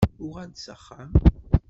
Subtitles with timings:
[0.25, 1.11] Uɣal-d s axxam.